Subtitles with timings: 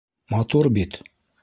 [0.35, 0.93] —Матур бит!